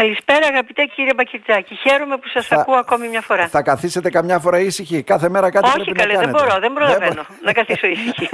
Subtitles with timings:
[0.00, 1.74] Καλησπέρα αγαπητέ κύριε Μπακυρτζάκη.
[1.74, 3.48] Χαίρομαι που σας ακούω ακόμη μια φορά.
[3.48, 5.02] Θα καθίσετε καμιά φορά ήσυχη.
[5.02, 6.44] Κάθε μέρα κάτι Όχι, πρέπει καλέ, να δεν κάνετε.
[6.44, 8.28] μπορώ, δεν προλαβαίνω να καθίσω ήσυχη.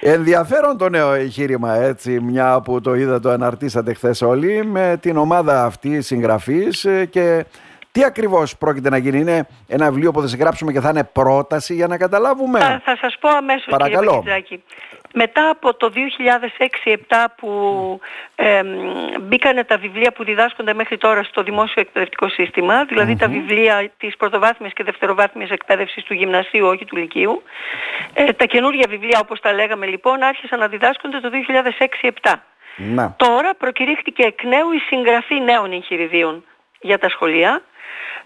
[0.16, 5.16] Ενδιαφέρον το νέο εγχείρημα έτσι, μια που το είδα το αναρτήσατε χθες όλοι με την
[5.16, 7.44] ομάδα αυτή συγγραφής ε, και
[7.96, 11.04] τι ακριβώς πρόκειται να γίνει; Είναι ένα βιβλίο που θα σε γράψουμε και θα είναι
[11.04, 12.58] πρόταση για να καταλάβουμε.
[12.58, 13.98] θα, θα σας πω αμέσως Παρακαλώ.
[13.98, 14.62] κύριε Μπακυρτζάκη.
[15.14, 15.92] Μετά από το
[16.84, 17.50] 2006-2007 που
[18.34, 18.62] ε,
[19.20, 24.16] μπήκανε τα βιβλία που διδάσκονται μέχρι τώρα στο δημόσιο εκπαιδευτικό σύστημα, δηλαδή τα βιβλία της
[24.16, 27.42] πρωτοβάθμιας και δευτεροβάθμιας εκπαίδευσης του γυμνασίου, όχι του λυκείου,
[28.14, 31.30] ε, τα καινούργια βιβλία όπως τα λέγαμε λοιπόν άρχισαν να διδάσκονται το
[32.22, 32.32] 2006-2007.
[32.76, 33.14] Να.
[33.16, 36.44] Τώρα προκηρύχθηκε εκ νέου η συγγραφή νέων εγχειριδίων
[36.80, 37.62] για τα σχολεία.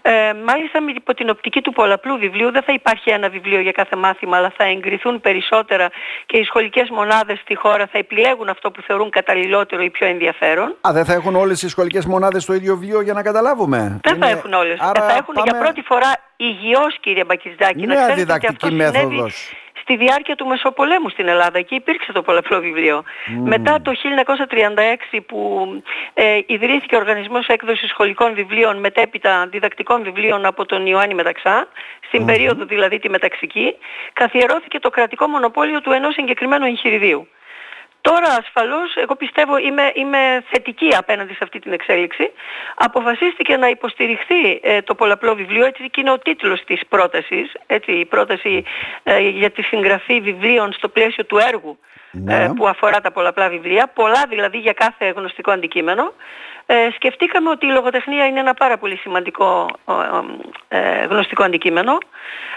[0.03, 0.11] Ε,
[0.45, 3.95] μάλιστα με- υπό την οπτική του πολλαπλού βιβλίου δεν θα υπάρχει ένα βιβλίο για κάθε
[3.95, 5.89] μάθημα αλλά θα εγκριθούν περισσότερα
[6.25, 10.75] και οι σχολικές μονάδες στη χώρα θα επιλέγουν αυτό που θεωρούν καταλληλότερο ή πιο ενδιαφέρον.
[10.87, 14.17] Α, δεν θα έχουν όλες οι σχολικές μονάδες το ίδιο βιβλίο για να καταλάβουμε; Δεν
[14.17, 14.79] θα Είναι- έχουν όλες.
[14.79, 17.85] Άρα θα έχουν για πάμε πρώτη φορά υγιώς κύριε Μπακιζάκη.
[17.85, 19.53] Νέα ξέρετε ότι διδακτική αυτός συνέβη μέθοδος.
[19.91, 23.03] Στη διάρκεια του Μεσοπολέμου στην Ελλάδα και υπήρξε το πολλαπλό βιβλίο.
[23.43, 23.91] Μετά το
[25.13, 25.67] 1936 που
[26.13, 31.67] ε, ιδρύθηκε ο Οργανισμός Έκδοσης Σχολικών Βιβλίων μετέπειτα διδακτικών βιβλίων από τον Ιωάννη Μεταξά,
[32.07, 33.75] στην περίοδο δηλαδή τη μεταξική,
[34.13, 37.27] καθιερώθηκε το κρατικό μονοπόλιο του ενός συγκεκριμένου εγχειριδίου.
[38.01, 42.31] Τώρα ασφαλώς, εγώ πιστεύω είμαι, είμαι θετική απέναντι σε αυτή την εξέλιξη.
[42.75, 47.91] Αποφασίστηκε να υποστηριχθεί ε, το πολλαπλό βιβλίο, έτσι και είναι ο τίτλος της πρότασης, έτσι,
[47.91, 48.63] η πρόταση
[49.03, 51.77] ε, για τη συγγραφή βιβλίων στο πλαίσιο του έργου
[52.11, 52.35] Ναι.
[52.43, 56.13] ε, που αφορά τα πολλαπλά βιβλία, πολλά δηλαδή για κάθε γνωστικό αντικείμενο.
[56.73, 59.69] Ε, σκεφτήκαμε ότι η λογοτεχνία είναι ένα πάρα πολύ σημαντικό
[60.69, 61.97] ε, ε, γνωστικό αντικείμενο,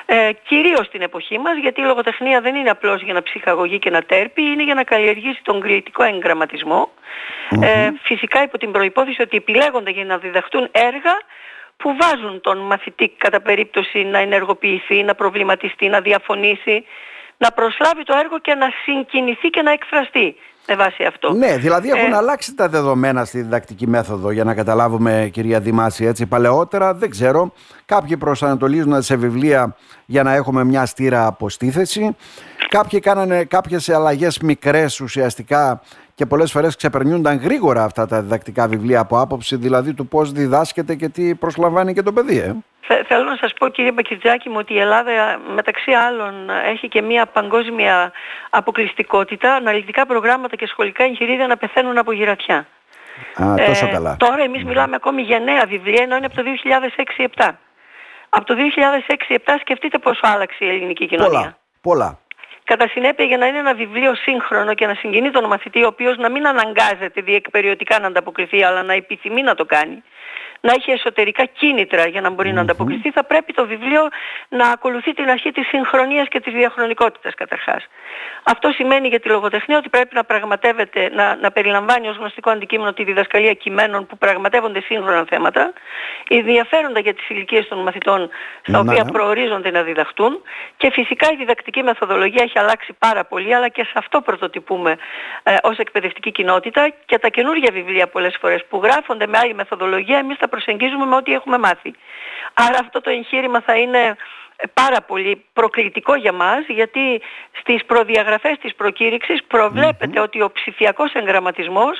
[0.06, 3.90] ε, κυρίως στην εποχή μας, γιατί η λογοτεχνία δεν είναι απλώς για να ψυχαγωγεί και
[3.90, 6.88] να τέρπει, είναι για να καλλιεργήσει τον κριτικό εγγραμματισμό.
[7.62, 11.20] Ε, φυσικά υπό την προϋπόθεση ότι επιλέγονται για να διδαχτούν έργα
[11.76, 16.84] που βάζουν τον μαθητή κατά περίπτωση να ενεργοποιηθεί, να προβληματιστεί, να διαφωνήσει,
[17.36, 20.36] να προσλάβει το έργο και να συγκινηθεί και να εκφραστεί
[20.68, 21.32] με βάση αυτό.
[21.32, 26.04] Ναι, δηλαδή έχουν Ε, αλλάξει τα δεδομένα στη διδακτική μέθοδο για να καταλάβουμε κυρία Δημάση
[26.04, 26.26] έτσι.
[26.26, 27.52] Παλαιότερα δεν ξέρω,
[27.86, 29.76] κάποιοι προσανατολίζονταν σε βιβλία
[30.06, 32.16] για να έχουμε μια στήρα αποστήθεση.
[32.68, 35.80] Κάποιοι κάνανε κάποιες αλλαγές μικρές ουσιαστικά
[36.14, 40.94] και πολλές φορές ξεπερνιούνταν γρήγορα αυτά τα διδακτικά βιβλία από άποψη δηλαδή του πώς διδάσκεται
[40.94, 42.38] και τι προσλαμβάνει και το παιδί.
[42.38, 42.54] Ε.
[42.86, 47.02] Θε- Θέλω να σας πω κύριε Μπακιτζάκη μου ότι η Ελλάδα μεταξύ άλλων έχει και
[47.02, 48.12] μια παγκόσμια
[48.50, 52.66] αποκλειστικότητα, αναλυτικά προγράμματα και σχολικά εγχειρίδια να πεθαίνουν από γυρατιά.
[53.42, 54.16] Α, τόσο Ε, καλά.
[54.18, 57.48] Τώρα εμείς μιλάμε ακόμη για νέα βιβλία ενώ είναι από το 2006-2007.
[58.28, 61.30] Από το 2006-2007 σκεφτείτε πόσο άλλαξε η ελληνική κοινωνία.
[61.38, 62.18] Πολλά, πολλά.
[62.64, 66.16] Κατά συνέπεια για να είναι ένα βιβλίο σύγχρονο και να συγκινεί τον μαθητή ο οποίος
[66.16, 70.02] να μην αναγκάζεται διεκπεριωτικά να ανταποκριθεί αλλά να επιθυμεί να το κάνει
[70.66, 74.08] να έχει εσωτερικά κίνητρα για να μπορεί να ανταποκριθεί θα πρέπει το βιβλίο
[74.48, 77.86] να ακολουθεί την αρχή της συγχρονίας και της διαχρονικότητας καταρχάς.
[78.42, 82.92] Αυτό σημαίνει για τη λογοτεχνία ότι πρέπει να πραγματεύεται, να, να περιλαμβάνει ως γνωστικό αντικείμενο
[82.92, 85.72] τη διδασκαλία κειμένων που πραγματεύονται σύγχρονα θέματα,
[86.28, 88.28] ενδιαφέροντα για τις ηλικίες των μαθητών
[88.62, 89.10] στα Ναι, οποία ναι.
[89.10, 90.42] προορίζονται να διδαχτούν
[90.76, 94.96] και φυσικά η διδακτική μεθοδολογία έχει αλλάξει πάρα πολύ αλλά και σε αυτό πρωτοτυπούμε
[95.42, 100.18] ε, ως εκπαιδευτική κοινότητα και τα καινούργια βιβλία πολλές φορές που γράφονται με άλλη μεθοδολογία
[100.18, 101.90] εμείς τα προσεγγίζουμε με ό,τι έχουμε μάθει.
[102.54, 104.02] Άρα αυτό το εγχείρημα θα είναι
[104.56, 107.04] ε, πάρα πολύ προκλητικό για μας γιατί
[107.60, 111.94] στις προδιαγραφές της προκήρυξης προβλέπεται ότι ο ψηφιακός εγγραμματισμός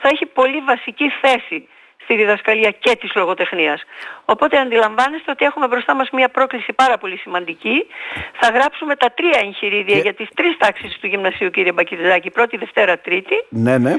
[0.00, 1.68] θα έχει πολύ βασική θέση
[2.04, 3.80] στη διδασκαλία και της λογοτεχνίας.
[4.24, 7.86] Οπότε αντιλαμβάνεστε ότι έχουμε μπροστά μας μια πρόκληση πάρα πολύ σημαντική.
[8.40, 12.56] Θα γράψουμε τα τρία εγχειρίδια Και- για τις τρεις τάξεις του γυμνασίου κύριε Μπακιδάκη, πρώτη,
[12.56, 13.34] δευτέρα, τρίτη.
[13.48, 13.94] Ναι, ναι.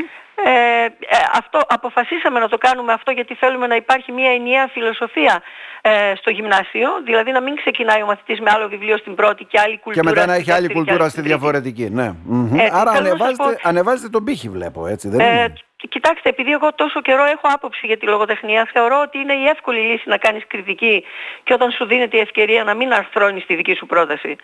[0.46, 0.90] Ε, ε,
[1.34, 5.42] αυτό, αποφασίσαμε να το κάνουμε αυτό γιατί θέλουμε να υπάρχει μια ενιαία φιλοσοφία
[5.82, 9.60] ε, στο γυμνάσιο, δηλαδή να μην ξεκινάει ο μαθητής με άλλο βιβλίο στην πρώτη και
[9.60, 11.38] άλλη Και κουλτούρα μετά να στη έχει άλλη δεύτερη και κουλτούρα άλλη στη στην τρίτη.
[11.40, 11.90] διαφορετική.
[11.90, 12.12] Ναι.
[12.26, 12.60] Μμμ.
[12.60, 15.10] Έτσι, Άρα θέλω να σας ανεβάζετε, πω- ανεβάζετε τον πύχη, βλέπω έτσι.
[15.10, 18.98] Δεν Ε, είναι; Κοι- κοιτάξτε, επειδή εγώ τόσο καιρό έχω άποψη για τη λογοτεχνία, θεωρώ
[19.02, 21.04] ότι είναι η εύκολη λύση να κάνεις κριτική
[21.44, 24.36] και όταν σου δίνεται η ευκαιρία να μην αρθρώνεις τη δική σου πρόταση.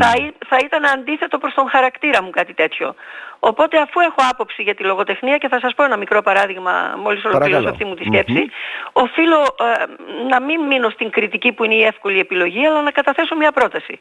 [0.00, 2.94] Θα, ή- θα ήταν αντίθετο προς τον χαρακτήρα μου κάτι τέτοιο.
[3.40, 7.24] Οπότε αφού έχω άποψη για τη λογοτεχνία και θα σας πω ένα μικρό παράδειγμα μόλις
[7.24, 7.68] ολοκληρώσω Παρακαλώ.
[7.68, 8.50] αυτή μου τη σκεψη
[8.92, 9.84] οφείλω ε,
[10.28, 14.00] να μην μείνω στην κριτική που είναι η εύκολη επιλογή, αλλά να καταθέσω μια πρόταση.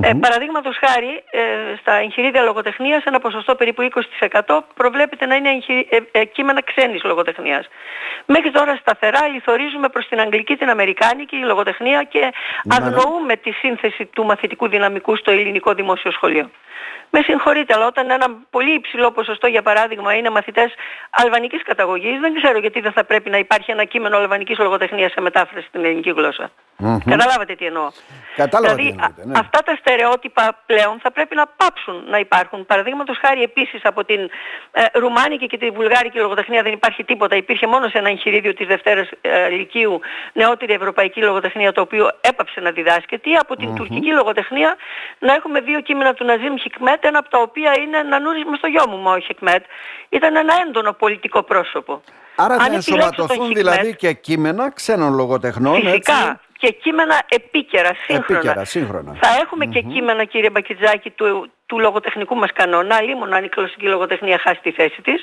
[0.00, 1.40] Ε, Παραδείγματος χάρη, ε,
[1.80, 5.48] στα εγχειρίδια λογοτεχνίας ένα ποσοστό περίπου 20% προβλέπεται να είναι
[5.90, 7.68] ε, ε, κείμενα ξένης λογοτεχνίας.
[8.26, 12.86] Μέχρι τώρα σταθερά λιθορίζουμε προς την αγγλική, την αμερικάνικη λογοτεχνία και ναι, ναι.
[12.86, 16.50] αγνοούμε τη σύνθεση του μαθητικού δυναμικού στο ελληνικό δημόσιο σχολείο.
[17.10, 20.74] Με συγχωρείτε, αλλά όταν ένα πολύ υψηλό ποσοστό, για παράδειγμα, είναι μαθητές
[21.10, 25.20] αλβανικής καταγωγής, δεν ξέρω γιατί δεν θα πρέπει να υπάρχει ένα κείμενο αλβανικής λογοτεχνίας σε
[25.20, 26.50] μετάφραση στην ελληνική γλώσσα.
[26.84, 26.98] Mm-hmm.
[27.04, 27.88] Καταλάβατε τι εννοώ.
[28.36, 29.38] Κατάλαβα δηλαδή, τι εννοείτε, ναι.
[29.38, 32.66] αυτά τα στερεότυπα πλέον θα πρέπει να πάψουν να υπάρχουν.
[32.66, 34.20] Παραδείγματος χάρη επίσης από την
[34.72, 37.36] ε, Ρουμάνικη και τη Βουλγάρικη λογοτεχνία δεν υπάρχει τίποτα.
[37.36, 40.00] Υπήρχε μόνο σε ένα εγχειρίδιο της Δευτέρας ε, Λυκείου
[40.32, 43.30] νεότερη ευρωπαϊκή λογοτεχνία το οποίο έπαψε να διδάσκεται.
[43.30, 43.76] Ή από την mm-hmm.
[43.76, 44.76] τουρκική λογοτεχνία
[45.18, 48.66] να έχουμε δύο κείμενα του Ναζίμ Χικμέτ, ένα από τα οποία είναι Νανούρης μες στο
[48.66, 49.64] γιο μου, μα ο Χικμέτ.
[50.08, 52.02] Ήταν ένα έντονο πολιτικό πρόσωπο.
[52.40, 55.74] Άρα θα ενσωματωθούν δηλαδή και κείμενα ξένων λογοτεχνών.
[55.74, 56.12] Φυσικά.
[56.12, 58.38] Έτσι και κείμενα επίκαιρα, σύγχρονα.
[58.38, 59.16] Επίκαιρα, σύγχρονα.
[59.20, 63.86] Θα εχουμε και κείμενα, κύριε Μπακιτζάκη, του, του λογοτεχνικού μας κανόνα, λίμον αν η κλασική
[63.86, 65.22] λογοτεχνία χάσει τη θέση της,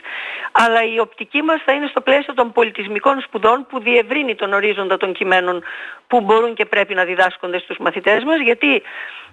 [0.52, 4.98] αλλά η οπτική μας θα είναι στο πλαίσιο των πολιτισμικών σπουδών που διευρύνει τον ορίζοντα
[4.98, 5.64] των κειμένων
[6.08, 8.82] που μπορούν και πρέπει να διδάσκονται στους μαθητές μας, γιατί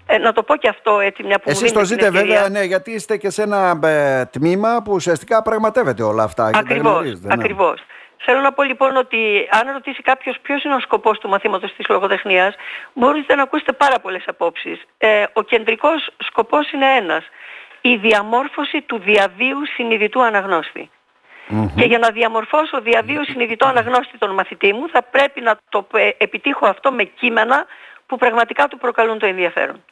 [0.07, 2.91] ε, να το πω και αυτό έτσι μια που Εσείς το ζείτε βέβαια, ναι, γιατί
[2.91, 6.51] είστε και σε ένα ε, τμήμα που ουσιαστικά πραγματεύεται όλα αυτά.
[6.55, 7.33] Ακριβώς, ναι.
[7.33, 7.81] ακριβώς.
[8.25, 11.89] Θέλω να πω λοιπόν ότι αν ρωτήσει κάποιος ποιος είναι ο σκοπός του μαθήματος της
[11.89, 12.55] λογοτεχνίας,
[12.93, 14.83] μπορείτε να ακούσετε πάρα πολλές απόψεις.
[14.99, 17.25] Ε, ο κεντρικός σκοπός είναι ένας.
[17.81, 20.21] Η διαμόρφωση του διαβίου συνειδητού
[21.77, 25.87] Και για να διαμορφώσω διαβίου συνειδητό αναγνώστη τον μαθητή μου θα πρέπει να το
[26.19, 27.67] επιτύχω αυτό με κείμενα
[28.07, 29.85] που πραγματικά του προκαλούν το ενδιαφέρον.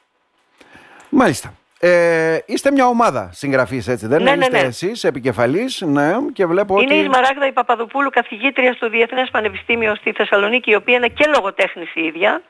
[1.11, 1.55] Μάλιστα.
[1.83, 4.67] Ε, είστε μια ομάδα συγγραφής έτσι δεν ναι, είναι, ναι, ναι.
[4.67, 7.03] εσείς επικεφαλής ναι, και βλέπω είναι ότι...
[7.03, 11.95] η Σμαράγδα η Παπαδοπούλου καθηγήτρια στο Διεθνές Πανεπιστήμιο στη Θεσσαλονίκη η οποία είναι και λογοτέχνης
[11.95, 12.43] η ίδια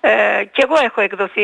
[0.00, 1.42] ε, και εγώ έχω εκδοθεί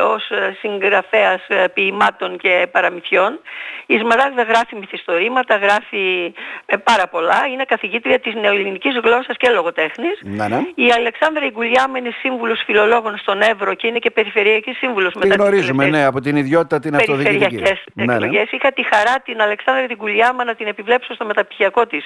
[0.00, 0.30] ως
[0.60, 1.40] συγγραφέας
[1.74, 3.40] ποιημάτων και παραμυθιών.
[3.86, 6.34] Η Σμαράγδα γράφει μυθιστορήματα, γράφει
[6.66, 7.46] ε, πάρα πολλά.
[7.52, 10.20] Είναι καθηγήτρια της νεοελληνικής γλώσσας και λογοτέχνης.
[10.22, 10.60] Ναι, ναι.
[10.74, 15.86] Η Αλεξάνδρα Ιγκουλιάμ είναι σύμβουλος φιλολόγων στον Εύρο και είναι και περιφερειακής σύμβουλος Τη γνωρίζουμε,
[15.86, 17.62] ναι, από την ιδιότητα την αυτοδιοικητική.
[17.92, 18.28] Ναι, ναι.
[18.50, 22.04] Είχα τη χαρά την Αλεξάνδρα Ιγκουλιάμα να την επιβλέψω στο μεταπτυχιακό της,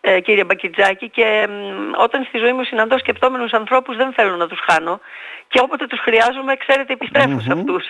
[0.00, 1.48] ε, κύριε Μπακιτζάκη, και
[1.96, 5.00] όταν στη ζωή μου συναντώ σκεπτόμενους ανθρώπους δεν θέλω να τους χάνω
[5.48, 6.96] και όποτε τους χρειάζομαι, ξέρετε,
[7.40, 7.84] σε αυτούς.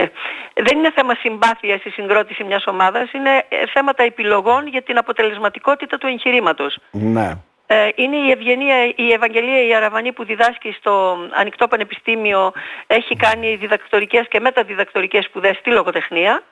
[0.66, 5.98] Δεν είναι θέμα συμπάθειας η συγκρότηση μιας ομάδας, είναι ε, θέματα επιλογών για την αποτελεσματικότητα
[5.98, 6.78] του εγχειρήματος.
[6.90, 7.30] Ναι.
[7.66, 12.52] Ε, είναι η Ευγενία, η Ευαγγελία η Αραβανή που διδάσκει στο Ανοιχτό Πανεπιστήμιο,
[12.86, 16.42] έχει κάνει διδακτορικές και μεταδιδακτορικές σπουδές στη λογοτεχνία.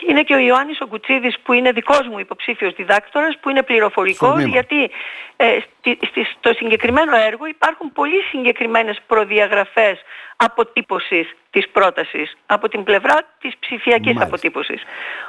[0.00, 3.62] Και είναι και ο Ιωάννης ο Κουτσίδης που είναι δικός μου υποψήφιος διδάκτορας που είναι
[3.62, 4.90] πληροφορικός γιατί
[5.36, 5.58] ε,
[6.38, 9.98] στο συγκεκριμένο έργο υπάρχουν πολύ συγκεκριμένες προδιαγραφές
[10.36, 14.24] αποτύπωσης της πρότασης από την πλευρά της ψηφιακής Μάλιστα.
[14.24, 14.82] αποτύπωσης.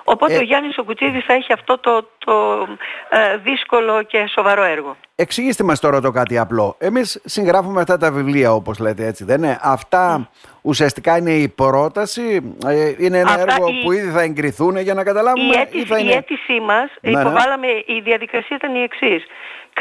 [0.04, 0.38] Οπότε ε...
[0.38, 2.68] ο Γιάννης ο Κουτσίδης θα έχει αυτό το, το
[3.10, 4.98] ε, δύσκολο και σοβαρό έργο.
[5.16, 6.76] Εξηγήστε μας τώρα το κάτι απλό.
[6.80, 10.30] Εμείς συγγράφουμε αυτά τα βιβλία όπως λέτε έτσι δεν είναι; Αυτά
[10.62, 15.56] ουσιαστικά είναι η πρόταση, ε, είναι ένα έργο που ήδη θα εγκριθούν για να καταλάβουμε.
[15.56, 16.12] Η αίτηση, θα είναι...
[16.12, 17.20] η αίτησή μας, ναι, ναι.
[17.20, 19.24] υποβάλαμε, η διαδικασία ήταν η εξής.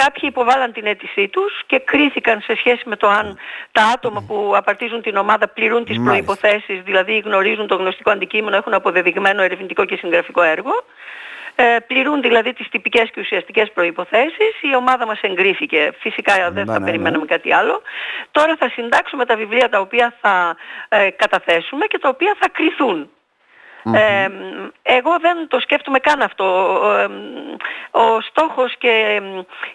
[0.04, 3.38] Κάποιοι υποβάλαν την αίτησή τους και κρίθηκαν σε σχέση με το αν
[3.72, 6.10] τα άτομα που απαρτίζουν την ομάδα πληρούν τις Μάλιστα.
[6.10, 10.72] προϋποθέσεις, δηλαδή γνωρίζουν το γνωστικό αντικείμενο, έχουν αποδεδειγμένο ερευνητικό και συγγραφικό έργο.
[11.54, 14.52] Ε, πληρούν δηλαδή τις τυπικές και ουσιαστικές προϋποθέσεις.
[14.60, 15.92] Η ομάδα μας εγκρίθηκε.
[15.98, 17.34] Φυσικά δεν θα ναι, περιμέναμε ναι.
[17.34, 17.82] κάτι άλλο.
[18.30, 20.56] Τώρα θα συντάξουμε τα βιβλία τα οποία θα
[20.88, 23.10] ε, καταθέσουμε και τα οποία θα κριθούν
[24.82, 26.46] εγώ δεν το σκέφτομαι καν αυτό.
[27.90, 29.20] ο στόχος και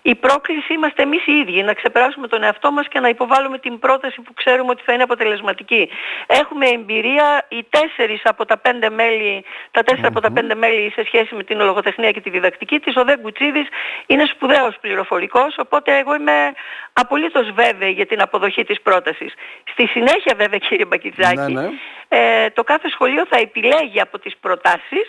[0.02, 3.80] η πρόκληση είμαστε εμείς οι ίδιοι, να ξεπεράσουμε τον εαυτό μας και να υποβάλουμε την
[3.80, 5.90] πρόταση που ξέρουμε ότι θα είναι αποτελεσματική.
[6.28, 11.04] Έχουμε εμπειρία, οι τέσσερις από τα πέντε μέλη, τα τεσσερα από τα πέντε μέλη σε
[11.06, 13.68] σχέση με την λογοτεχνία και τη διδακτική της, ο Δε Γκουτσίδης
[14.06, 16.54] είναι σπουδαίος πληροφορικός, οπότε εγώ είμαι
[16.94, 19.34] απολύτως βέβαιη για την αποδοχή της πρότασης.
[19.72, 21.70] Στη συνέχεια βέβαια κύριε Μπακιτζάκη, ναι, ναι.
[22.18, 25.08] Ε, το κάθε σχολείο θα επιλέγει από τις προτάσεις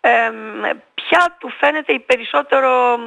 [0.00, 0.30] ε,
[0.94, 2.98] ποια του φαίνεται η περισσότερο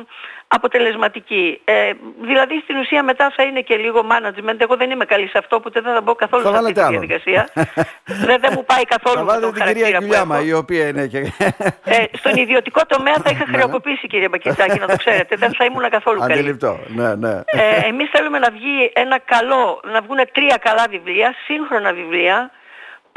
[0.47, 1.61] αποτελεσματική.
[1.63, 1.91] Ε,
[2.21, 4.55] δηλαδή στην ουσία μετά θα είναι και λίγο management.
[4.57, 6.87] Εγώ δεν είμαι καλή σε αυτό, οπότε δεν θα μπω καθόλου θα σε αυτή τη
[6.89, 7.49] διαδικασία.
[8.27, 11.17] δεν, δεν μου πάει καθόλου θα με την κυρία Γκουλιάμα, η οποία είναι και...
[11.83, 13.57] ε, στον ιδιωτικό τομέα θα είχα ναι.
[13.57, 15.35] χρεοκοπήσει κύριε Μπακιστάκη, να το ξέρετε.
[15.35, 16.33] Δεν θα ήμουν καθόλου καλή.
[16.33, 17.41] Αντιληπτό, ναι, ναι.
[17.45, 22.51] Ε, εμείς θέλουμε να βγει ένα καλό, να βγουν τρία καλά βιβλία, σύγχρονα βιβλία,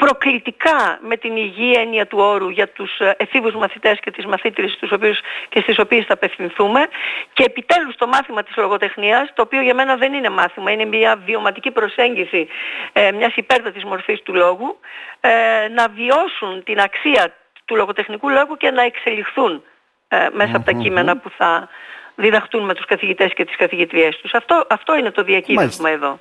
[0.00, 4.73] προκλητικά με την υγιή έννοια του όρου για τους ε, εφήβους μαθητές και τις μαθήτρες
[4.73, 6.80] στους οποίους, και στις οποίες θα απευθυνθούμε
[7.33, 11.16] και επιτέλους το μάθημα της λογοτεχνίας το οποίο για μένα δεν είναι μάθημα, είναι μια
[11.25, 12.49] βιωματική προσέγγιση
[12.92, 14.78] ε, μιας υπέρτατης μορφής του λόγου
[15.21, 15.30] ε,
[15.69, 19.62] να βιώσουν την αξία του λογοτεχνικού λόγου και να εξελιχθούν
[20.09, 21.69] ε, μέσα από τα κείμενα που θα
[22.14, 24.35] διδαχτούν με τους καθηγητές και τις καθηγητριές τους.
[24.35, 26.19] Αυτό, αυτό είναι το διακύβευμα εδώ.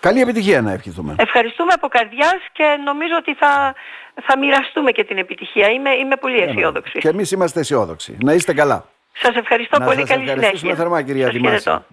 [0.00, 1.14] Καλή επιτυχία να ευχηθούμε.
[1.18, 3.74] Ευχαριστούμε από καρδιάς και νομίζω ότι θα,
[4.26, 5.68] θα μοιραστούμε και την επιτυχία.
[5.70, 6.98] Είμαι, είμαι πολύ αισιόδοξη.
[6.98, 8.16] Και εμείς είμαστε αισιόδοξοι.
[8.20, 8.88] Να είστε καλά.
[9.12, 9.98] Σας ευχαριστώ να πολύ.
[9.98, 10.74] Σας Καλή συνέχεια.
[10.74, 11.78] θερμά κυρία Δημάση.